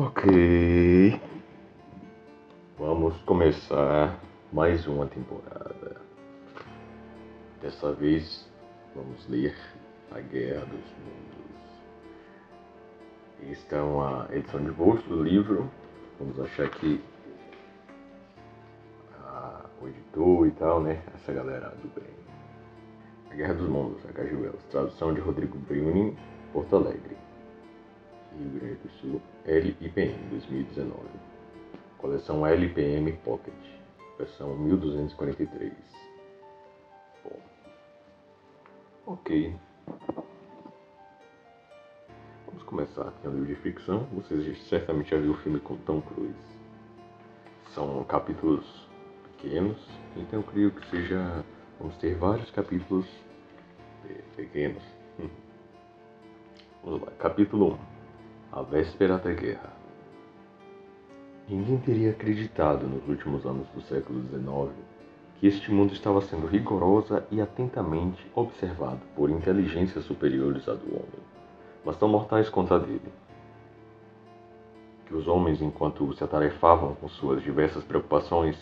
[0.00, 1.20] Ok.
[2.78, 4.16] Vamos começar
[4.52, 6.00] mais uma temporada.
[7.60, 8.48] Dessa vez
[8.94, 9.56] vamos ler
[10.12, 11.82] A Guerra dos Mundos.
[13.50, 15.68] Esta é uma edição de bolso do livro.
[16.20, 17.02] Vamos achar aqui
[19.20, 21.02] a, o editor e tal, né?
[21.16, 22.14] Essa galera do bem.
[23.32, 24.36] A Guerra dos Mundos, H.G.
[24.36, 24.64] Wells.
[24.70, 26.16] Tradução de Rodrigo Bruning,
[26.52, 27.16] Porto Alegre.
[28.38, 30.94] Rio Grande do Sul, LIPM 2019.
[31.96, 33.54] Coleção LPM Pocket,
[34.18, 35.72] versão 1243.
[37.24, 37.40] Bom.
[39.06, 39.56] Ok.
[42.46, 44.06] Vamos começar aqui um livro de ficção.
[44.12, 46.58] Vocês certamente já viram o filme com Tom Cruise.
[47.74, 48.66] São capítulos
[49.38, 49.78] pequenos,
[50.14, 51.42] então eu creio que seja.
[51.80, 53.06] Vamos ter vários capítulos
[54.36, 54.82] pequenos.
[56.84, 57.97] Vamos lá, capítulo 1
[58.50, 59.72] a véspera da guerra.
[61.48, 64.74] Ninguém teria acreditado nos últimos anos do século XIX
[65.38, 71.22] que este mundo estava sendo rigorosa e atentamente observado por inteligências superiores à do homem,
[71.84, 73.12] mas tão mortais quanto a dele.
[75.06, 78.56] Que os homens, enquanto se atarefavam com suas diversas preocupações,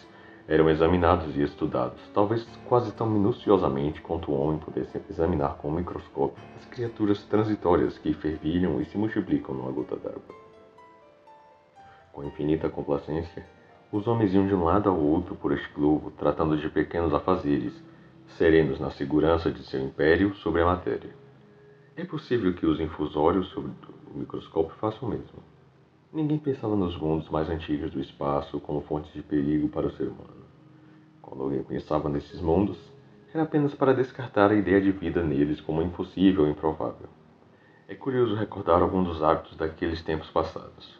[0.48, 5.72] eram examinados e estudados, talvez quase tão minuciosamente quanto o homem pudesse examinar com o
[5.72, 10.22] microscópio as criaturas transitórias que fervilham e se multiplicam numa gota d'água.
[12.12, 13.44] Com infinita complacência,
[13.90, 17.74] os homens iam de um lado ao outro por este globo, tratando de pequenos afazeres,
[18.38, 21.10] serenos na segurança de seu império sobre a matéria.
[21.96, 23.72] É possível que os infusórios sobre
[24.14, 25.55] o microscópio façam o mesmo.
[26.16, 30.04] Ninguém pensava nos mundos mais antigos do espaço como fontes de perigo para o ser
[30.04, 30.46] humano.
[31.20, 32.78] Quando alguém pensava nesses mundos,
[33.34, 37.10] era apenas para descartar a ideia de vida neles como impossível ou improvável.
[37.86, 40.98] É curioso recordar alguns dos hábitos daqueles tempos passados.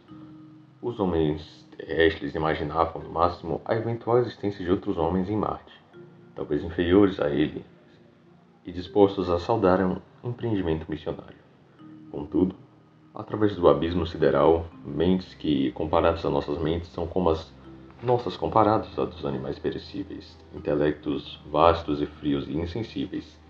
[0.83, 5.83] Os homens terrestres imaginavam, no máximo, a eventual existência de outros homens em Marte,
[6.35, 7.65] talvez inferiores a ele,
[8.67, 11.39] e dispostos a saudar um empreendimento missionário.
[12.11, 12.66] Contudo,
[13.17, 17.51] através do abismo sideral, mentes que, comparadas a nossas mentes, são como as
[18.03, 23.41] nossas comparadas a dos animais perecíveis, intelectos vastos e frios e insensíveis,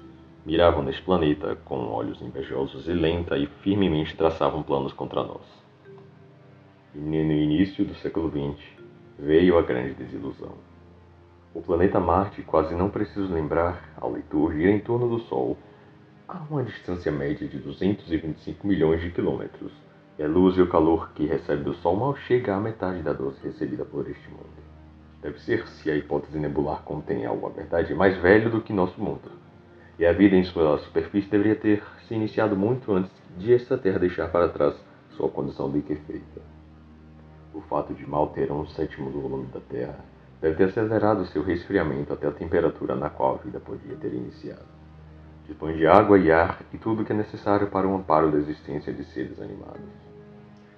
[0.47, 5.43] miravam neste planeta com olhos invejosos e lenta e firmemente traçavam planos contra nós.
[6.95, 8.65] E no início do século XX
[9.19, 10.55] veio a grande desilusão.
[11.53, 15.57] O planeta Marte, quase não preciso lembrar ao leitor, gira em torno do Sol
[16.29, 19.71] a uma distância média de 225 milhões de quilômetros,
[20.19, 23.13] e a luz e o calor que recebe do Sol mal chega à metade da
[23.13, 24.67] dose recebida por este mundo.
[25.23, 29.31] Deve ser se a hipótese nebular contém algo, verdade, mais velho do que nosso mundo.
[29.99, 33.99] E a vida em sua superfície deveria ter se iniciado muito antes de esta Terra
[33.99, 34.75] deixar para trás
[35.11, 36.43] sua condição liquefeita.
[37.55, 40.05] O fato de mal ter um sétimo do volume da Terra
[40.41, 44.76] deve ter acelerado seu resfriamento até a temperatura na qual a vida podia ter iniciado.
[45.47, 48.39] Dispõe de água e ar e tudo o que é necessário para o amparo da
[48.39, 49.81] existência de seres animados.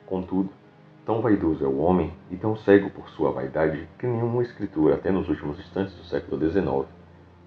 [0.05, 0.51] Contudo,
[1.07, 5.11] tão vaidoso é o homem e tão cego por sua vaidade que nenhuma escritura, até
[5.11, 6.87] nos últimos instantes do século XIX,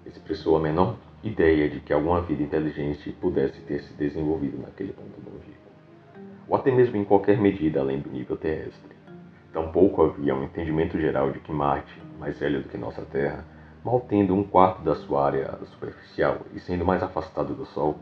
[0.04, 5.20] expressou a menor ideia de que alguma vida inteligente pudesse ter se desenvolvido naquele ponto
[5.24, 5.52] longevo,
[6.48, 8.96] ou até mesmo em qualquer medida além do nível terrestre.
[9.52, 13.44] Tampouco havia um entendimento geral de que Marte, mais velho do que nossa Terra,
[13.84, 17.96] mal tendo um quarto da sua área superficial e sendo mais afastado do Sol,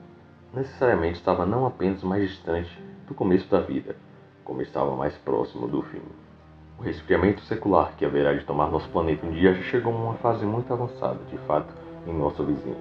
[0.53, 2.71] necessariamente estava não apenas mais distante
[3.09, 3.97] do começo da vida,
[4.45, 6.03] como estava mais próximo do fim.
[6.79, 10.15] O resfriamento secular que haverá de tomar nosso planeta um dia já chegou a uma
[10.15, 11.73] fase muito avançada, de fato,
[12.07, 12.77] em nosso vizinho.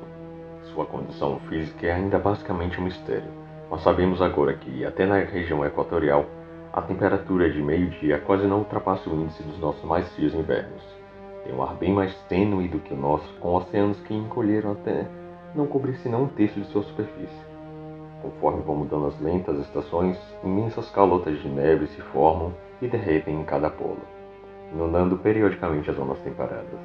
[0.74, 3.31] Sua condição física é ainda basicamente um mistério,
[3.72, 6.26] mas sabemos agora que, até na região equatorial,
[6.74, 10.99] a temperatura de meio-dia quase não ultrapassa o índice dos nossos mais frios invernos
[11.44, 15.07] tem um ar bem mais tênue do que o nosso, com oceanos que encolheram até
[15.56, 17.50] não cobrir senão um terço de sua superfície.
[18.21, 23.44] Conforme vão mudando as lentas estações, imensas calotas de neve se formam e derretem em
[23.44, 24.01] cada polo,
[24.74, 26.80] inundando periodicamente as zonas temperadas.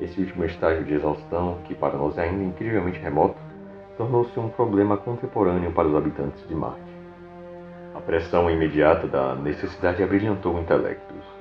[0.00, 3.36] Esse último estágio de exaustão, que para nós é ainda incrivelmente remoto,
[3.96, 6.96] tornou-se um problema contemporâneo para os habitantes de Marte.
[7.94, 11.35] A pressão imediata da necessidade abrilhantou intelectos,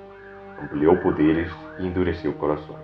[0.61, 2.79] ampliou poderes e endureceu corações.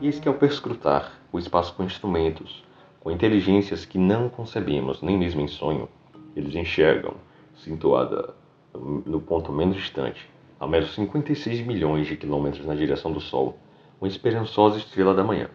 [0.00, 2.64] E eis que ao perscrutar o espaço com instrumentos,
[3.00, 5.88] com inteligências que não concebemos nem mesmo em sonho,
[6.34, 7.14] eles enxergam,
[7.56, 8.34] situada
[8.74, 10.28] no ponto menos distante,
[10.58, 13.58] a meros 56 milhões de quilômetros na direção do Sol,
[14.00, 15.48] uma esperançosa estrela da manhã,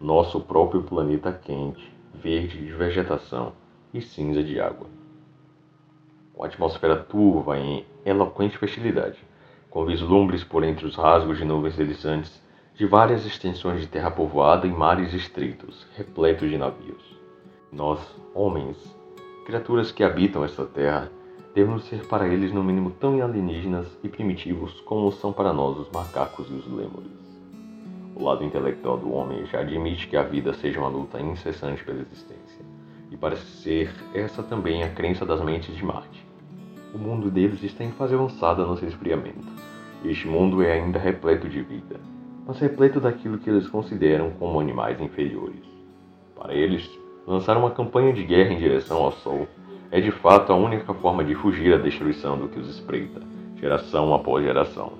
[0.00, 3.52] nosso próprio planeta quente, verde de vegetação
[3.92, 4.86] e cinza de água.
[6.32, 9.18] com a atmosfera turva em eloquente fertilidade,
[9.74, 12.40] com vislumbres por entre os rasgos de nuvens deslizantes
[12.76, 17.02] de várias extensões de terra povoada e mares estreitos, repletos de navios.
[17.72, 17.98] Nós,
[18.32, 18.76] homens,
[19.44, 21.10] criaturas que habitam esta terra,
[21.52, 25.90] devemos ser para eles no mínimo tão alienígenas e primitivos como são para nós os
[25.90, 27.10] macacos e os lêmures.
[28.14, 32.00] O lado intelectual do homem já admite que a vida seja uma luta incessante pela
[32.00, 32.64] existência,
[33.10, 36.33] e parece ser essa também a crença das mentes de Marte.
[36.94, 39.44] O mundo deles está em fase avançada no seu esfriamento.
[40.04, 41.98] Este mundo é ainda repleto de vida,
[42.46, 45.64] mas repleto daquilo que eles consideram como animais inferiores.
[46.36, 46.88] Para eles,
[47.26, 49.48] lançar uma campanha de guerra em direção ao Sol
[49.90, 53.20] é de fato a única forma de fugir à destruição do que os espreita,
[53.56, 54.92] geração após geração.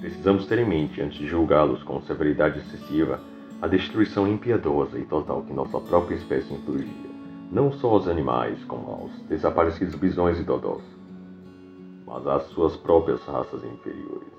[0.00, 3.20] Precisamos ter em mente, antes de julgá-los com severidade excessiva,
[3.62, 7.15] a destruição impiedosa e total que nossa própria espécie infligia,
[7.50, 10.82] não só aos animais, como aos desaparecidos bisões e dodós,
[12.06, 14.36] mas às suas próprias raças inferiores.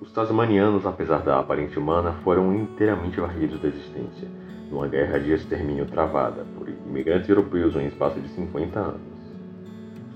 [0.00, 4.28] Os tasmanianos, apesar da aparência humana, foram inteiramente varridos da existência,
[4.70, 9.00] numa guerra de extermínio travada por imigrantes europeus em espaço de 50 anos.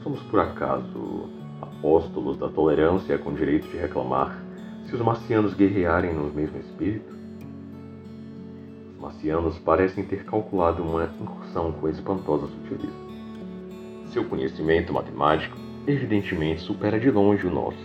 [0.03, 1.29] Somos, por acaso,
[1.61, 4.39] apóstolos da tolerância com direito de reclamar
[4.87, 7.20] se os marcianos guerrearem no mesmo espírito?
[9.01, 12.93] Os marcianos parecem ter calculado uma incursão com espantosa sutileza.
[14.13, 15.57] Seu conhecimento matemático,
[15.87, 17.79] evidentemente, supera de longe o nosso,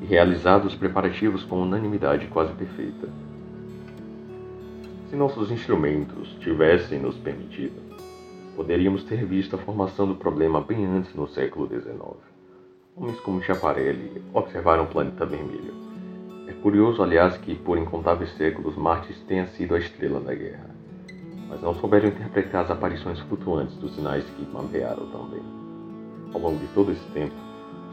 [0.00, 3.10] e realizado os preparativos com unanimidade quase perfeita.
[5.10, 7.82] Se nossos instrumentos tivessem nos permitido,
[8.56, 11.94] poderíamos ter visto a formação do problema bem antes no século XIX.
[12.96, 15.93] Homens como Schiaparelli observaram o planeta vermelho.
[16.46, 20.70] É curioso, aliás, que por incontáveis séculos Marte tenha sido a estrela da guerra,
[21.48, 25.42] mas não souberam interpretar as aparições flutuantes dos sinais que mapearam também.
[26.32, 27.34] Ao longo de todo esse tempo,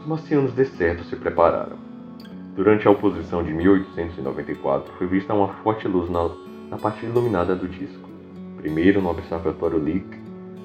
[0.00, 1.76] os marcianos de certo se prepararam.
[2.54, 6.28] Durante a oposição de 1894, foi vista uma forte luz na
[6.70, 8.08] na parte iluminada do disco,
[8.56, 10.08] primeiro no Observatório Lick,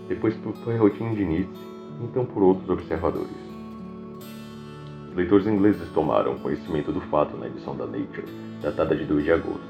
[0.07, 3.46] depois por Ferrotin de Nietzsche então por outros observadores.
[5.17, 8.27] Leitores ingleses tomaram conhecimento do fato na edição da Nature,
[8.61, 9.67] datada de 2 de agosto.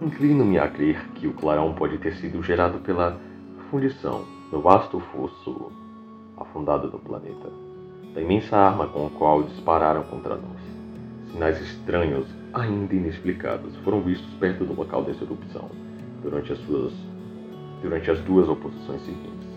[0.00, 3.20] Inclino-me a crer que o clarão pode ter sido gerado pela
[3.70, 5.70] fundição do vasto fosso
[6.38, 7.50] afundado no planeta,
[8.14, 11.30] da imensa arma com a qual dispararam contra nós.
[11.30, 15.68] Sinais estranhos ainda inexplicados foram vistos perto do local dessa erupção
[16.22, 16.94] durante as, suas,
[17.82, 19.48] durante as duas oposições seguintes.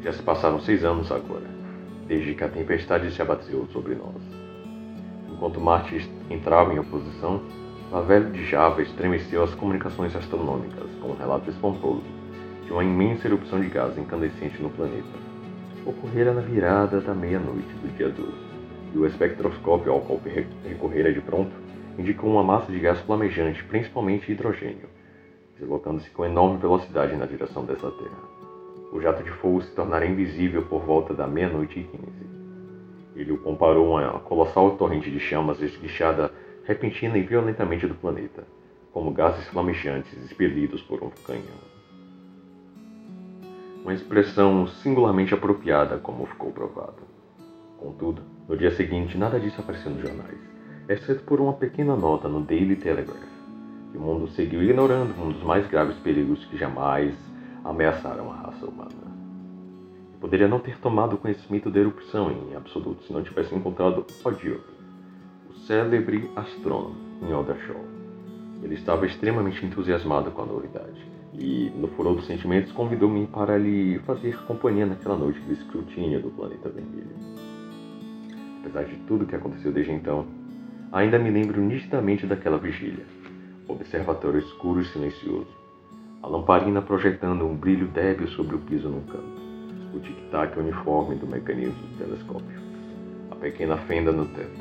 [0.00, 1.61] Já se passaram seis anos agora,
[2.06, 4.22] desde que a tempestade se abateu sobre nós.
[5.30, 7.42] Enquanto Marte entrava em oposição,
[7.92, 12.02] a velha de Java estremeceu as comunicações astronômicas com um relato espantoso
[12.64, 15.32] de uma imensa erupção de gás incandescente no planeta.
[15.84, 18.32] Ocorrera na virada da meia-noite do dia 12
[18.94, 20.20] e o espectroscópio ao qual
[20.64, 21.52] recorrera de pronto
[21.98, 24.88] indicou uma massa de gás flamejante, principalmente hidrogênio,
[25.58, 28.31] deslocando-se com enorme velocidade na direção dessa Terra.
[28.92, 32.26] O jato de fogo se tornara invisível por volta da meia-noite e quinze.
[33.16, 36.30] Ele o comparou a uma colossal torrente de chamas esguichada
[36.64, 38.44] repentina e violentamente do planeta,
[38.92, 41.72] como gases flamejantes expelidos por um canhão.
[43.82, 47.02] Uma expressão singularmente apropriada, como ficou provado.
[47.78, 50.38] Contudo, no dia seguinte nada disso apareceu nos jornais,
[50.88, 53.32] exceto por uma pequena nota no Daily Telegraph,
[53.94, 57.14] o mundo seguiu ignorando um dos mais graves perigos que jamais
[57.64, 58.90] ameaçaram a raça humana.
[60.12, 64.64] Eu poderia não ter tomado conhecimento da erupção em absoluto se não tivesse encontrado Odiop,
[65.50, 67.80] o célebre astrônomo, em Aldershot.
[68.62, 71.04] Ele estava extremamente entusiasmado com a novidade
[71.34, 76.30] e, no furor dos sentimentos, convidou-me para lhe fazer companhia naquela noite do escrutínio do
[76.30, 77.42] planeta vermelho
[78.62, 80.26] apesar de tudo que aconteceu desde então,
[80.92, 83.04] ainda me lembro nitidamente daquela vigília.
[83.68, 85.48] O observatório escuro e silencioso,
[86.22, 89.42] a lamparina projetando um brilho débil sobre o piso num canto,
[89.92, 92.60] o tic-tac uniforme do mecanismo do telescópio,
[93.30, 94.60] a pequena fenda no teto,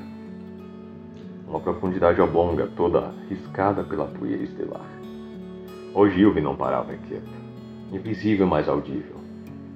[1.48, 4.90] uma profundidade oblonga toda riscada pela poeira estelar.
[5.94, 7.30] Ogilvy não parava inquieto,
[7.92, 9.20] invisível mas audível.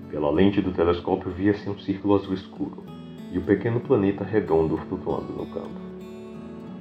[0.10, 2.84] Pela lente do telescópio via-se um círculo azul escuro,
[3.32, 5.95] e o pequeno planeta redondo flutuando no campo.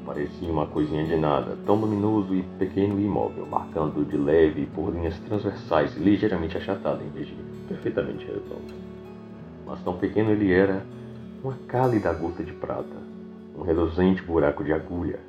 [0.04, 4.92] Parecia uma coisinha de nada, tão luminoso e pequeno e imóvel, marcando de leve por
[4.92, 7.36] linhas transversais ligeiramente achatado em vez de
[7.68, 8.74] perfeitamente redondo.
[9.66, 10.84] Mas tão pequeno ele era,
[11.42, 12.96] uma cálida gota de prata,
[13.58, 15.20] um reluzente buraco de agulha.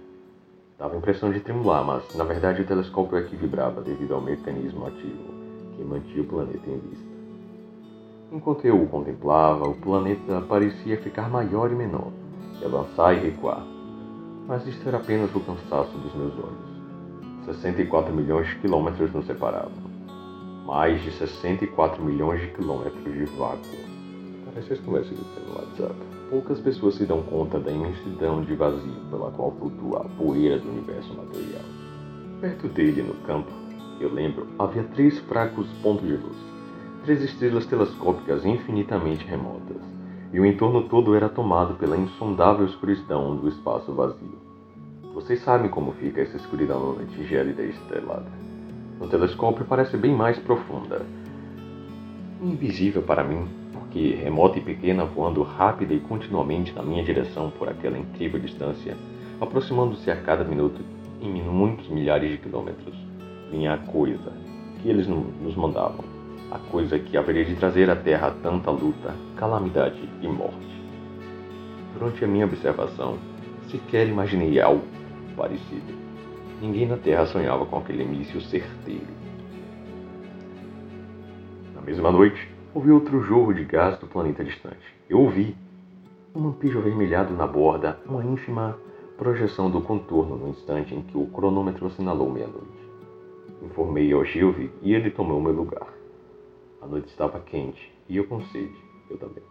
[0.77, 4.21] Dava a impressão de tremular, mas na verdade o telescópio é que vibrava devido ao
[4.21, 5.33] mecanismo ativo
[5.75, 7.15] que mantinha o planeta em vista.
[8.31, 12.11] Enquanto eu o contemplava, o planeta parecia ficar maior e menor,
[12.61, 13.74] e avançar e recuar.
[14.47, 16.75] Mas isto era apenas o cansaço dos meus olhos.
[17.45, 19.71] 64 milhões de quilômetros nos separavam.
[20.65, 23.59] Mais de 64 milhões de quilômetros de vácuo.
[24.45, 25.95] Parece as conversas que no WhatsApp.
[26.29, 30.69] Poucas pessoas se dão conta da imensidão de vazio pela qual flutua a poeira do
[30.69, 31.63] universo material.
[32.41, 33.51] Perto dele, no campo,
[33.99, 36.55] eu lembro, havia três fracos pontos de luz
[37.05, 39.77] três estrelas telescópicas infinitamente remotas,
[40.33, 44.37] e o entorno todo era tomado pela insondável escuridão do espaço vazio.
[45.13, 48.25] Vocês sabem como fica essa escuridão na noite gélida e estrelada.
[48.99, 51.05] No telescópio parece bem mais profunda.
[52.41, 57.69] Invisível para mim, porque remota e pequena, voando rápida e continuamente na minha direção por
[57.69, 58.97] aquela incrível distância,
[59.39, 60.81] aproximando-se a cada minuto
[61.21, 62.95] em muitos milhares de quilômetros.
[63.51, 64.33] Vinha a coisa
[64.81, 66.14] que eles nos mandavam
[66.55, 70.81] a coisa que haveria de trazer à Terra tanta luta, calamidade e morte.
[71.93, 73.17] Durante a minha observação,
[73.69, 74.85] sequer imaginei algo
[75.35, 75.93] parecido.
[76.61, 79.05] Ninguém na Terra sonhava com aquele míssil certeiro.
[81.75, 84.95] Na mesma noite, ouvi outro jorro de gás do planeta distante.
[85.09, 85.57] Eu ouvi
[86.33, 88.77] um lampejo avermelhado na borda, uma ínfima
[89.17, 92.85] projeção do contorno no instante em que o cronômetro assinalou meia-noite.
[93.61, 96.04] Informei ao Gilve e ele tomou meu lugar.
[96.85, 98.77] A noite estava quente e eu com sede,
[99.09, 99.43] eu também.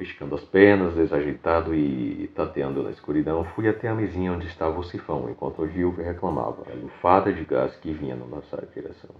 [0.00, 4.82] Esticando as pernas, desajeitado e tateando na escuridão, fui até a mesinha onde estava o
[4.82, 9.14] sifão, enquanto o Gilver reclamava a lufada de gás que vinha na nossa direção.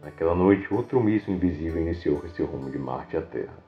[0.00, 3.58] Naquela noite, outro míssil invisível iniciou esse rumo de Marte à Terra.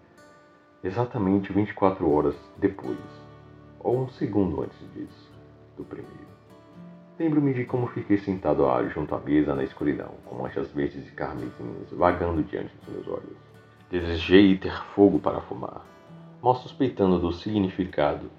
[0.82, 2.96] Exatamente 24 horas depois,
[3.80, 5.30] ou um segundo antes disso,
[5.76, 6.35] do primeiro.
[7.18, 11.90] Lembro-me de como fiquei sentado junto à mesa na escuridão, com manchas verdes e carmesinhas
[11.92, 13.36] vagando diante dos meus olhos.
[13.90, 15.80] Desejei ter fogo para fumar,
[16.42, 18.30] mal suspeitando do significado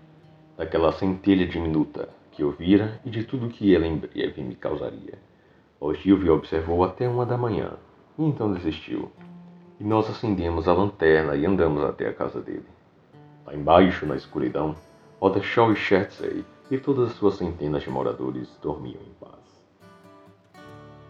[0.56, 5.18] daquela centelha diminuta que eu vira e de tudo que ela em breve me causaria.
[5.80, 7.74] Ogilvio observou até uma da manhã,
[8.16, 9.12] e então desistiu.
[9.80, 12.66] E nós acendemos a lanterna e andamos até a casa dele.
[13.44, 14.76] Lá embaixo, na escuridão,
[15.20, 19.38] Odeshaw e Chertsey e todas as suas centenas de moradores dormiam em paz.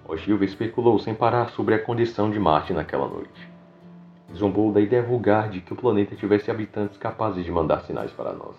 [0.08, 3.50] Ogilvy especulou sem parar sobre a condição de Marte naquela noite.
[4.36, 8.34] Zombou da ideia vulgar de que o planeta tivesse habitantes capazes de mandar sinais para
[8.34, 8.56] nós.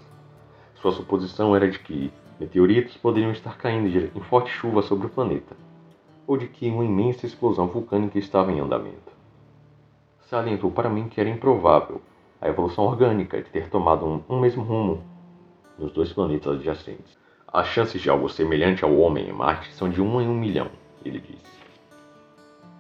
[0.75, 5.57] Sua suposição era de que meteoritos poderiam estar caindo em forte chuva sobre o planeta,
[6.27, 9.13] ou de que uma imensa explosão vulcânica estava em andamento.
[10.23, 12.03] Salientou para mim que era improvável
[12.41, 15.03] a evolução orgânica de ter tomado um, um mesmo rumo
[15.79, 17.17] nos dois planetas adjacentes.
[17.51, 20.71] As chances de algo semelhante ao homem em Marte são de um em um milhão,
[21.05, 21.59] ele disse.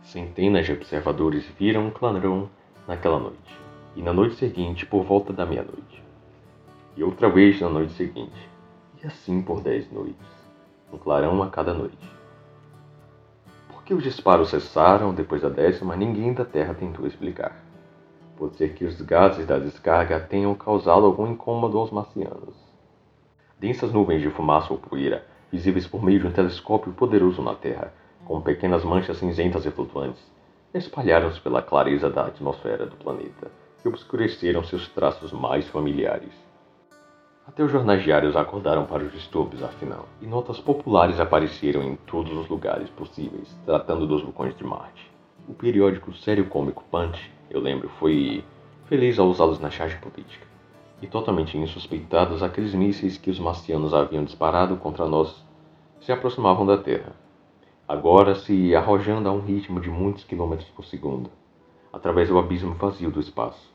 [0.02, 2.50] Centenas de observadores viram um clarão
[2.86, 3.58] naquela noite,
[3.94, 6.02] e na noite seguinte por volta da meia-noite.
[6.96, 8.48] E outra vez na noite seguinte,
[9.02, 10.26] e assim por dez noites,
[10.92, 11.96] um clarão a cada noite.
[13.68, 17.64] Por que os disparos cessaram depois da décima, ninguém da Terra tentou explicar.
[18.36, 22.67] Pode ser que os gases da descarga tenham causado algum incômodo aos marcianos
[23.60, 27.92] Densas nuvens de fumaça ou poeira, visíveis por meio de um telescópio poderoso na Terra,
[28.24, 30.24] como pequenas manchas cinzentas e flutuantes,
[30.72, 33.50] espalharam-se pela clareza da atmosfera do planeta
[33.84, 36.32] e obscureceram seus traços mais familiares.
[37.48, 42.32] Até os jornais diários acordaram para os distúrbios, afinal, e notas populares apareceram em todos
[42.32, 45.10] os lugares possíveis, tratando dos vulcões de Marte.
[45.48, 48.44] O periódico Sério Cômico Punch, eu lembro, foi
[48.84, 50.46] feliz ao usá-los na charge política
[51.00, 55.44] e totalmente insuspeitados, aqueles mísseis que os marcianos haviam disparado contra nós
[56.00, 57.12] se aproximavam da Terra,
[57.86, 61.30] agora se arrojando a um ritmo de muitos quilômetros por segundo,
[61.92, 63.72] através do abismo vazio do espaço,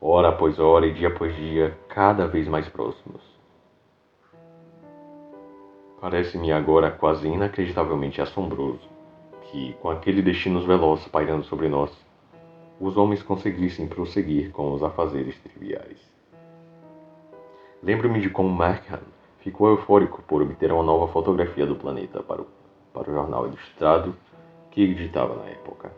[0.00, 3.22] hora após hora e dia após dia, cada vez mais próximos.
[6.00, 8.88] Parece-me agora quase inacreditavelmente assombroso
[9.50, 11.90] que, com aquele destino veloz pairando sobre nós,
[12.80, 15.98] os homens conseguissem prosseguir com os afazeres triviais.
[17.82, 19.00] Lembro-me de como Markham
[19.38, 22.46] ficou eufórico por obter uma nova fotografia do planeta para o,
[22.92, 24.14] para o jornal ilustrado
[24.70, 25.90] que editava na época.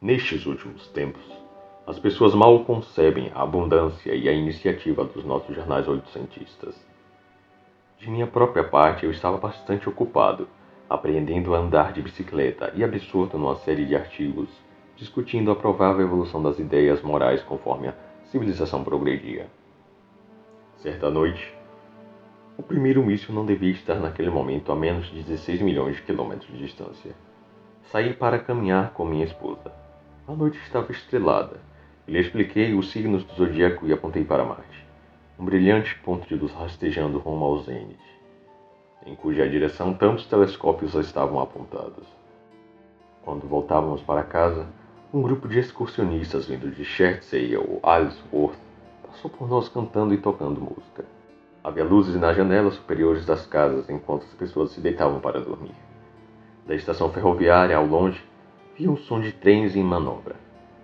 [0.00, 1.22] Nestes últimos tempos,
[1.86, 6.74] as pessoas mal concebem a abundância e a iniciativa dos nossos jornais oitocentistas.
[7.98, 10.48] De minha própria parte, eu estava bastante ocupado,
[10.90, 14.48] aprendendo a andar de bicicleta e absorto numa série de artigos
[14.96, 17.94] discutindo a provável evolução das ideias morais conforme a
[18.24, 19.46] civilização progredia.
[20.78, 21.52] Certa noite,
[22.56, 26.48] o primeiro míssil não devia estar naquele momento a menos de 16 milhões de quilômetros
[26.52, 27.16] de distância.
[27.90, 29.72] Saí para caminhar com minha esposa.
[30.28, 31.60] A noite estava estrelada.
[32.06, 34.86] Lhe expliquei os signos do zodíaco e apontei para Marte,
[35.36, 38.20] um brilhante ponto de luz rastejando rumo ao zênite,
[39.04, 42.06] em cuja direção tantos telescópios estavam apontados.
[43.24, 44.68] Quando voltávamos para casa,
[45.12, 48.67] um grupo de excursionistas vindo de Chertsey ou Isleworth
[49.08, 51.04] passou por nós cantando e tocando música.
[51.64, 55.74] Havia luzes nas janelas superiores das casas enquanto as pessoas se deitavam para dormir.
[56.66, 58.22] Da estação ferroviária, ao longe,
[58.76, 60.36] via um som de trens em manobra,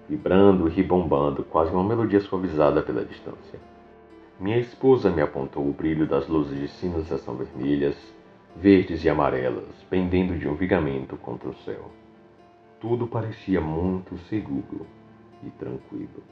[0.09, 3.61] vibrando e ribombando, quase uma melodia suavizada pela distância.
[4.40, 7.97] Minha esposa me apontou o brilho das luzes de sinalização vermelhas,
[8.57, 11.90] verdes e amarelas, pendendo de um vigamento contra o céu.
[12.81, 14.87] Tudo parecia muito seguro
[15.43, 16.23] e tranquilo.